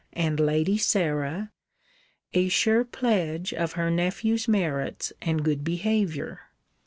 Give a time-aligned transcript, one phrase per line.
[0.13, 1.51] and Lady Sarah,
[2.33, 6.39] a sure pledge of her nephew's merits and good behaviour.'